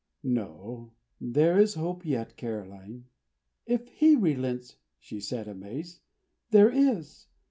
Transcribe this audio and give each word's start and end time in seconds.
"No. 0.23 0.93
There 1.19 1.59
is 1.59 1.75
hope 1.75 2.07
yet, 2.07 2.35
Caroline." 2.35 3.05
"If 3.67 3.87
he 3.87 4.15
relents," 4.15 4.77
she 4.99 5.19
said, 5.19 5.47
amazed, 5.47 5.99
"there 6.49 6.71
is! 6.71 7.27